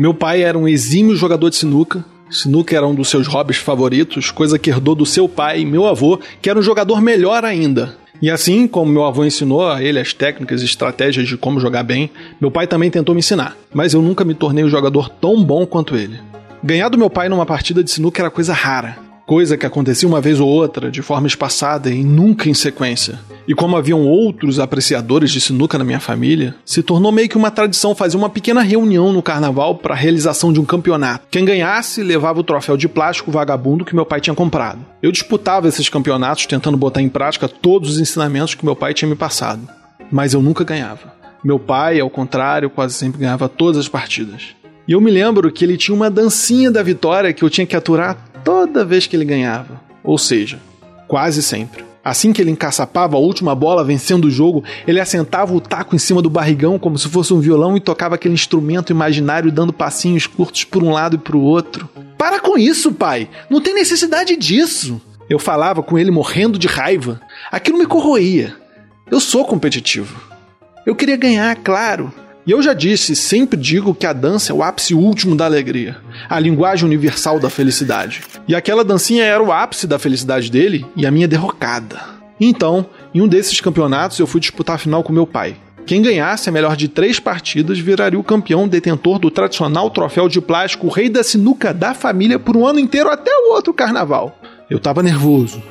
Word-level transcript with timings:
Meu 0.00 0.14
pai 0.14 0.42
era 0.42 0.56
um 0.56 0.66
exímio 0.66 1.14
jogador 1.14 1.50
de 1.50 1.56
sinuca. 1.56 2.02
Sinuca 2.30 2.74
era 2.74 2.86
um 2.86 2.94
dos 2.94 3.10
seus 3.10 3.26
hobbies 3.26 3.58
favoritos, 3.58 4.30
coisa 4.30 4.58
que 4.58 4.70
herdou 4.70 4.94
do 4.94 5.04
seu 5.04 5.28
pai, 5.28 5.62
meu 5.66 5.84
avô, 5.84 6.18
que 6.40 6.48
era 6.48 6.58
um 6.58 6.62
jogador 6.62 7.02
melhor 7.02 7.44
ainda. 7.44 7.98
E 8.22 8.30
assim 8.30 8.66
como 8.66 8.90
meu 8.90 9.04
avô 9.04 9.26
ensinou 9.26 9.68
a 9.68 9.82
ele 9.82 10.00
as 10.00 10.14
técnicas 10.14 10.62
e 10.62 10.64
estratégias 10.64 11.28
de 11.28 11.36
como 11.36 11.60
jogar 11.60 11.82
bem, 11.82 12.10
meu 12.40 12.50
pai 12.50 12.66
também 12.66 12.90
tentou 12.90 13.14
me 13.14 13.18
ensinar, 13.18 13.58
mas 13.74 13.92
eu 13.92 14.00
nunca 14.00 14.24
me 14.24 14.32
tornei 14.32 14.64
um 14.64 14.70
jogador 14.70 15.10
tão 15.10 15.44
bom 15.44 15.66
quanto 15.66 15.94
ele. 15.94 16.18
Ganhar 16.64 16.88
do 16.88 16.96
meu 16.96 17.10
pai 17.10 17.28
numa 17.28 17.44
partida 17.44 17.84
de 17.84 17.90
sinuca 17.90 18.22
era 18.22 18.30
coisa 18.30 18.54
rara, 18.54 18.96
coisa 19.30 19.56
que 19.56 19.64
acontecia 19.64 20.08
uma 20.08 20.20
vez 20.20 20.40
ou 20.40 20.48
outra, 20.48 20.90
de 20.90 21.02
forma 21.02 21.28
espaçada 21.28 21.88
e 21.88 22.02
nunca 22.02 22.48
em 22.48 22.52
sequência. 22.52 23.20
E 23.46 23.54
como 23.54 23.76
haviam 23.76 24.04
outros 24.04 24.58
apreciadores 24.58 25.30
de 25.30 25.40
sinuca 25.40 25.78
na 25.78 25.84
minha 25.84 26.00
família, 26.00 26.56
se 26.64 26.82
tornou 26.82 27.12
meio 27.12 27.28
que 27.28 27.36
uma 27.36 27.48
tradição 27.48 27.94
fazer 27.94 28.16
uma 28.16 28.28
pequena 28.28 28.60
reunião 28.60 29.12
no 29.12 29.22
carnaval 29.22 29.76
para 29.76 29.94
a 29.94 29.96
realização 29.96 30.52
de 30.52 30.58
um 30.58 30.64
campeonato. 30.64 31.28
Quem 31.30 31.44
ganhasse 31.44 32.02
levava 32.02 32.40
o 32.40 32.42
troféu 32.42 32.76
de 32.76 32.88
plástico 32.88 33.30
vagabundo 33.30 33.84
que 33.84 33.94
meu 33.94 34.04
pai 34.04 34.20
tinha 34.20 34.34
comprado. 34.34 34.84
Eu 35.00 35.12
disputava 35.12 35.68
esses 35.68 35.88
campeonatos 35.88 36.46
tentando 36.46 36.76
botar 36.76 37.00
em 37.00 37.08
prática 37.08 37.48
todos 37.48 37.90
os 37.90 38.00
ensinamentos 38.00 38.56
que 38.56 38.64
meu 38.64 38.74
pai 38.74 38.92
tinha 38.92 39.08
me 39.08 39.14
passado, 39.14 39.62
mas 40.10 40.34
eu 40.34 40.42
nunca 40.42 40.64
ganhava. 40.64 41.14
Meu 41.44 41.60
pai, 41.60 42.00
ao 42.00 42.10
contrário, 42.10 42.68
quase 42.68 42.94
sempre 42.94 43.20
ganhava 43.20 43.48
todas 43.48 43.78
as 43.78 43.88
partidas. 43.88 44.56
E 44.88 44.92
eu 44.92 45.00
me 45.00 45.08
lembro 45.08 45.52
que 45.52 45.64
ele 45.64 45.76
tinha 45.76 45.94
uma 45.94 46.10
dancinha 46.10 46.68
da 46.68 46.82
vitória 46.82 47.32
que 47.32 47.44
eu 47.44 47.48
tinha 47.48 47.64
que 47.64 47.76
aturar 47.76 48.29
toda 48.70 48.84
vez 48.84 49.06
que 49.06 49.16
ele 49.16 49.24
ganhava. 49.24 49.80
Ou 50.04 50.16
seja, 50.16 50.60
quase 51.08 51.42
sempre. 51.42 51.84
Assim 52.02 52.32
que 52.32 52.40
ele 52.40 52.52
encaçapava 52.52 53.16
a 53.16 53.20
última 53.20 53.54
bola 53.54 53.84
vencendo 53.84 54.26
o 54.26 54.30
jogo, 54.30 54.64
ele 54.86 55.00
assentava 55.00 55.52
o 55.52 55.60
taco 55.60 55.94
em 55.94 55.98
cima 55.98 56.22
do 56.22 56.30
barrigão 56.30 56.78
como 56.78 56.96
se 56.96 57.08
fosse 57.08 57.34
um 57.34 57.40
violão 57.40 57.76
e 57.76 57.80
tocava 57.80 58.14
aquele 58.14 58.32
instrumento 58.32 58.90
imaginário 58.90 59.52
dando 59.52 59.72
passinhos 59.72 60.26
curtos 60.26 60.64
por 60.64 60.82
um 60.82 60.92
lado 60.92 61.16
e 61.16 61.18
para 61.18 61.36
o 61.36 61.42
outro. 61.42 61.90
Para 62.16 62.40
com 62.40 62.56
isso, 62.56 62.92
pai! 62.92 63.28
Não 63.50 63.60
tem 63.60 63.74
necessidade 63.74 64.36
disso! 64.36 65.00
Eu 65.28 65.38
falava 65.38 65.82
com 65.82 65.98
ele 65.98 66.10
morrendo 66.10 66.58
de 66.58 66.66
raiva. 66.66 67.20
Aquilo 67.52 67.78
me 67.78 67.86
corroía. 67.86 68.56
Eu 69.10 69.20
sou 69.20 69.44
competitivo. 69.44 70.20
Eu 70.86 70.94
queria 70.94 71.16
ganhar, 71.16 71.54
claro, 71.56 72.12
e 72.46 72.50
eu 72.52 72.62
já 72.62 72.72
disse, 72.72 73.14
sempre 73.14 73.58
digo 73.58 73.94
que 73.94 74.06
a 74.06 74.12
dança 74.12 74.52
é 74.52 74.54
o 74.54 74.62
ápice 74.62 74.94
último 74.94 75.36
da 75.36 75.44
alegria, 75.44 75.98
a 76.28 76.40
linguagem 76.40 76.86
universal 76.86 77.38
da 77.38 77.50
felicidade. 77.50 78.22
E 78.48 78.54
aquela 78.54 78.84
dancinha 78.84 79.24
era 79.24 79.42
o 79.42 79.52
ápice 79.52 79.86
da 79.86 79.98
felicidade 79.98 80.50
dele 80.50 80.86
e 80.96 81.06
a 81.06 81.10
minha 81.10 81.28
derrocada. 81.28 82.00
Então, 82.40 82.86
em 83.14 83.20
um 83.20 83.28
desses 83.28 83.60
campeonatos, 83.60 84.18
eu 84.18 84.26
fui 84.26 84.40
disputar 84.40 84.76
a 84.76 84.78
final 84.78 85.02
com 85.02 85.12
meu 85.12 85.26
pai. 85.26 85.56
Quem 85.84 86.00
ganhasse 86.00 86.48
a 86.48 86.52
melhor 86.52 86.76
de 86.76 86.88
três 86.88 87.18
partidas 87.18 87.78
viraria 87.78 88.18
o 88.18 88.24
campeão 88.24 88.66
detentor 88.68 89.18
do 89.18 89.30
tradicional 89.30 89.90
troféu 89.90 90.28
de 90.28 90.40
plástico 90.40 90.88
Rei 90.88 91.08
da 91.08 91.22
Sinuca 91.22 91.74
da 91.74 91.94
família 91.94 92.38
por 92.38 92.56
um 92.56 92.66
ano 92.66 92.78
inteiro 92.78 93.10
até 93.10 93.30
o 93.30 93.52
outro 93.52 93.74
carnaval. 93.74 94.38
Eu 94.70 94.78
tava 94.78 95.02
nervoso, 95.02 95.62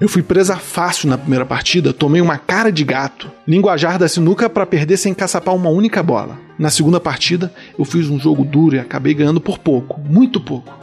eu 0.00 0.08
fui 0.08 0.22
presa 0.22 0.56
fácil 0.56 1.08
na 1.08 1.16
primeira 1.16 1.46
partida, 1.46 1.92
tomei 1.92 2.20
uma 2.20 2.36
cara 2.36 2.70
de 2.70 2.84
gato. 2.84 3.30
Linguajar 3.46 3.98
da 3.98 4.08
sinuca 4.08 4.48
para 4.48 4.66
perder 4.66 4.96
sem 4.98 5.14
caçapar 5.14 5.54
uma 5.54 5.70
única 5.70 6.02
bola. 6.02 6.38
Na 6.58 6.68
segunda 6.68 7.00
partida, 7.00 7.52
eu 7.78 7.84
fiz 7.84 8.08
um 8.08 8.18
jogo 8.18 8.44
duro 8.44 8.76
e 8.76 8.78
acabei 8.78 9.14
ganhando 9.14 9.40
por 9.40 9.58
pouco, 9.58 10.00
muito 10.00 10.38
pouco. 10.40 10.74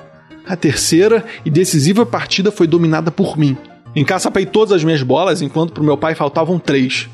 A 0.48 0.56
terceira 0.56 1.24
e 1.46 1.50
decisiva 1.50 2.06
partida 2.06 2.52
foi 2.52 2.66
dominada 2.66 3.12
por 3.12 3.38
mim. 3.38 3.56
Encaçapei 3.96 4.46
todas 4.46 4.72
as 4.72 4.84
minhas 4.84 5.04
bolas 5.04 5.42
enquanto 5.42 5.74
pro 5.74 5.84
meu 5.84 5.98
pai 5.98 6.16
faltavam 6.16 6.58
três. 6.58 7.08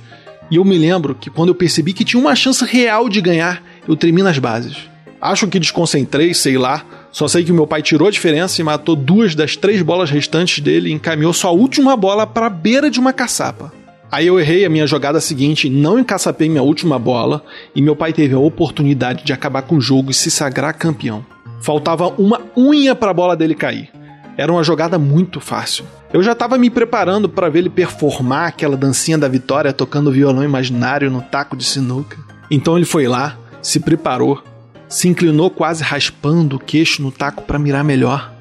E 0.49 0.55
eu 0.55 0.65
me 0.65 0.77
lembro 0.77 1.13
que 1.13 1.29
quando 1.29 1.49
eu 1.49 1.55
percebi 1.55 1.93
que 1.93 2.05
tinha 2.05 2.19
uma 2.19 2.35
chance 2.35 2.63
real 2.63 3.09
de 3.09 3.21
ganhar, 3.21 3.61
eu 3.87 3.95
tremi 3.95 4.23
nas 4.23 4.39
bases. 4.39 4.89
Acho 5.21 5.47
que 5.47 5.59
desconcentrei, 5.59 6.33
sei 6.33 6.57
lá, 6.57 6.85
só 7.11 7.27
sei 7.27 7.43
que 7.43 7.51
o 7.51 7.55
meu 7.55 7.65
pai 7.65 7.81
tirou 7.81 8.07
a 8.07 8.11
diferença 8.11 8.61
e 8.61 8.63
matou 8.63 8.95
duas 8.95 9.33
das 9.33 9.55
três 9.55 9.81
bolas 9.81 10.11
restantes 10.11 10.63
dele 10.63 10.89
e 10.89 10.93
encaminhou 10.93 11.33
sua 11.33 11.51
última 11.51 11.97
bola 11.97 12.27
para 12.27 12.45
a 12.45 12.49
beira 12.49 12.89
de 12.89 12.99
uma 12.99 13.13
caçapa. 13.13 13.73
Aí 14.11 14.25
eu 14.25 14.39
errei 14.39 14.65
a 14.65 14.69
minha 14.69 14.87
jogada 14.87 15.21
seguinte, 15.21 15.69
não 15.69 15.99
encaçapei 15.99 16.49
minha 16.49 16.63
última 16.63 16.97
bola 16.97 17.43
e 17.75 17.81
meu 17.81 17.95
pai 17.95 18.11
teve 18.11 18.33
a 18.33 18.39
oportunidade 18.39 19.23
de 19.23 19.33
acabar 19.33 19.61
com 19.61 19.75
o 19.75 19.81
jogo 19.81 20.09
e 20.09 20.15
se 20.15 20.31
sagrar 20.31 20.73
campeão. 20.73 21.25
Faltava 21.61 22.07
uma 22.17 22.41
unha 22.57 22.95
para 22.95 23.11
a 23.11 23.13
bola 23.13 23.35
dele 23.35 23.53
cair. 23.53 23.89
Era 24.37 24.51
uma 24.51 24.63
jogada 24.63 24.97
muito 24.97 25.39
fácil. 25.39 25.85
Eu 26.11 26.23
já 26.23 26.31
estava 26.31 26.57
me 26.57 26.69
preparando 26.69 27.29
para 27.29 27.49
ver 27.49 27.59
ele 27.59 27.69
performar 27.69 28.47
aquela 28.47 28.77
dancinha 28.77 29.17
da 29.17 29.27
vitória 29.27 29.73
tocando 29.73 30.11
violão 30.11 30.43
imaginário 30.43 31.11
no 31.11 31.21
taco 31.21 31.55
de 31.55 31.65
sinuca. 31.65 32.17
Então 32.49 32.77
ele 32.77 32.85
foi 32.85 33.07
lá, 33.07 33.37
se 33.61 33.79
preparou, 33.79 34.41
se 34.89 35.07
inclinou 35.07 35.51
quase 35.51 35.83
raspando 35.83 36.55
o 36.55 36.59
queixo 36.59 37.01
no 37.01 37.11
taco 37.11 37.43
para 37.43 37.59
mirar 37.59 37.83
melhor 37.83 38.33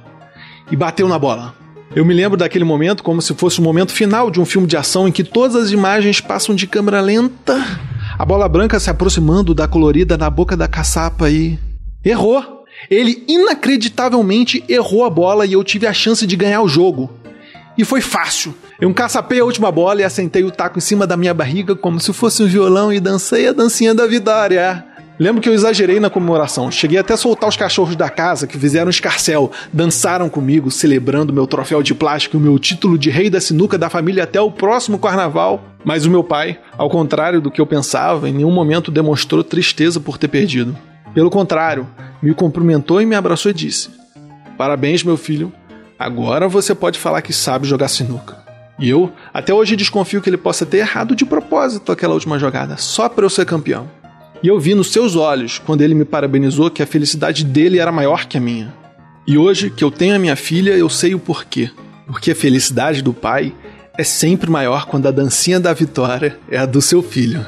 e 0.70 0.74
bateu 0.74 1.06
na 1.06 1.18
bola. 1.18 1.54
Eu 1.94 2.04
me 2.04 2.14
lembro 2.14 2.36
daquele 2.36 2.64
momento 2.64 3.02
como 3.02 3.22
se 3.22 3.34
fosse 3.34 3.60
o 3.60 3.62
momento 3.62 3.92
final 3.92 4.30
de 4.30 4.40
um 4.40 4.44
filme 4.44 4.66
de 4.66 4.76
ação 4.76 5.06
em 5.06 5.12
que 5.12 5.24
todas 5.24 5.54
as 5.56 5.70
imagens 5.70 6.20
passam 6.20 6.54
de 6.54 6.66
câmera 6.66 7.00
lenta, 7.00 7.64
a 8.18 8.24
bola 8.24 8.48
branca 8.48 8.80
se 8.80 8.90
aproximando 8.90 9.54
da 9.54 9.68
colorida 9.68 10.16
na 10.16 10.28
boca 10.28 10.56
da 10.56 10.66
caçapa 10.66 11.30
e. 11.30 11.58
Errou! 12.04 12.64
Ele 12.90 13.24
inacreditavelmente 13.26 14.64
errou 14.68 15.04
a 15.04 15.10
bola 15.10 15.44
e 15.44 15.52
eu 15.52 15.64
tive 15.64 15.86
a 15.86 15.92
chance 15.92 16.26
de 16.26 16.36
ganhar 16.36 16.62
o 16.62 16.68
jogo. 16.68 17.10
E 17.76 17.84
foi 17.84 18.00
fácil. 18.00 18.54
Eu 18.80 18.90
encaçapei 18.90 19.40
a 19.40 19.44
última 19.44 19.70
bola 19.70 20.00
e 20.00 20.04
assentei 20.04 20.44
o 20.44 20.50
taco 20.50 20.78
em 20.78 20.80
cima 20.80 21.06
da 21.06 21.16
minha 21.16 21.34
barriga 21.34 21.76
como 21.76 22.00
se 22.00 22.12
fosse 22.12 22.42
um 22.42 22.46
violão 22.46 22.92
e 22.92 23.00
dancei 23.00 23.48
a 23.48 23.52
dancinha 23.52 23.94
da 23.94 24.06
vitória. 24.06 24.84
Lembro 25.18 25.42
que 25.42 25.48
eu 25.48 25.54
exagerei 25.54 25.98
na 25.98 26.08
comemoração. 26.08 26.70
Cheguei 26.70 26.96
até 26.96 27.14
a 27.14 27.16
soltar 27.16 27.48
os 27.48 27.56
cachorros 27.56 27.96
da 27.96 28.08
casa 28.08 28.46
que 28.46 28.56
fizeram 28.56 28.88
escarcel, 28.88 29.50
dançaram 29.72 30.28
comigo, 30.28 30.70
celebrando 30.70 31.32
meu 31.32 31.46
troféu 31.46 31.82
de 31.82 31.92
plástico 31.92 32.36
e 32.36 32.38
o 32.38 32.42
meu 32.42 32.56
título 32.58 32.96
de 32.96 33.10
rei 33.10 33.28
da 33.28 33.40
sinuca 33.40 33.76
da 33.76 33.90
família 33.90 34.22
até 34.22 34.40
o 34.40 34.52
próximo 34.52 34.98
carnaval. 34.98 35.64
Mas 35.84 36.06
o 36.06 36.10
meu 36.10 36.22
pai, 36.22 36.58
ao 36.76 36.88
contrário 36.88 37.40
do 37.40 37.50
que 37.50 37.60
eu 37.60 37.66
pensava, 37.66 38.28
em 38.28 38.32
nenhum 38.32 38.52
momento 38.52 38.92
demonstrou 38.92 39.42
tristeza 39.42 39.98
por 39.98 40.18
ter 40.18 40.28
perdido. 40.28 40.76
Pelo 41.12 41.30
contrário, 41.30 41.88
me 42.22 42.32
cumprimentou 42.32 43.02
e 43.02 43.06
me 43.06 43.16
abraçou 43.16 43.50
e 43.50 43.54
disse: 43.54 43.90
Parabéns, 44.56 45.02
meu 45.02 45.16
filho. 45.16 45.52
Agora 45.98 46.46
você 46.46 46.76
pode 46.76 46.96
falar 46.96 47.22
que 47.22 47.32
sabe 47.32 47.66
jogar 47.66 47.88
sinuca. 47.88 48.38
E 48.78 48.88
eu, 48.88 49.10
até 49.34 49.52
hoje, 49.52 49.74
desconfio 49.74 50.22
que 50.22 50.30
ele 50.30 50.36
possa 50.36 50.64
ter 50.64 50.78
errado 50.78 51.16
de 51.16 51.24
propósito 51.24 51.90
aquela 51.90 52.14
última 52.14 52.38
jogada, 52.38 52.76
só 52.76 53.08
para 53.08 53.24
eu 53.24 53.30
ser 53.30 53.44
campeão. 53.44 53.97
E 54.42 54.46
eu 54.46 54.58
vi 54.60 54.74
nos 54.74 54.92
seus 54.92 55.16
olhos, 55.16 55.58
quando 55.58 55.82
ele 55.82 55.94
me 55.94 56.04
parabenizou, 56.04 56.70
que 56.70 56.82
a 56.82 56.86
felicidade 56.86 57.44
dele 57.44 57.78
era 57.78 57.90
maior 57.90 58.26
que 58.26 58.38
a 58.38 58.40
minha. 58.40 58.72
E 59.26 59.36
hoje, 59.36 59.68
que 59.68 59.82
eu 59.82 59.90
tenho 59.90 60.14
a 60.14 60.18
minha 60.18 60.36
filha, 60.36 60.70
eu 60.76 60.88
sei 60.88 61.14
o 61.14 61.18
porquê. 61.18 61.70
Porque 62.06 62.30
a 62.30 62.36
felicidade 62.36 63.02
do 63.02 63.12
pai 63.12 63.52
é 63.98 64.04
sempre 64.04 64.48
maior 64.48 64.86
quando 64.86 65.08
a 65.08 65.10
dancinha 65.10 65.58
da 65.58 65.72
vitória 65.72 66.38
é 66.48 66.56
a 66.56 66.64
do 66.64 66.80
seu 66.80 67.02
filho. 67.02 67.44